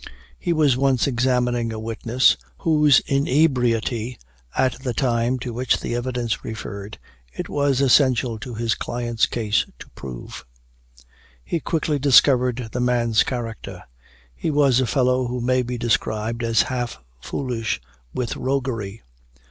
He 0.39 0.51
was 0.51 0.75
once 0.75 1.05
examining 1.05 1.71
a 1.71 1.77
witness, 1.77 2.35
whose 2.61 3.01
inebriety, 3.01 4.17
at 4.57 4.81
the 4.81 4.95
time 4.95 5.37
to 5.37 5.53
which 5.53 5.79
the 5.79 5.93
evidence 5.93 6.43
referred, 6.43 6.97
it 7.31 7.47
was 7.47 7.81
essential 7.81 8.39
to 8.39 8.55
his 8.55 8.73
client's 8.73 9.27
case 9.27 9.63
to 9.77 9.87
prove. 9.91 10.43
He 11.45 11.59
quickly 11.59 11.99
discovered 11.99 12.69
the 12.71 12.79
man's 12.81 13.21
character. 13.21 13.83
He 14.35 14.49
was 14.49 14.79
a 14.79 14.87
fellow 14.87 15.27
who 15.27 15.39
may 15.39 15.61
be 15.61 15.77
described 15.77 16.41
as 16.43 16.63
"half 16.63 16.97
foolish 17.21 17.79
with 18.11 18.35
roguery." 18.35 19.03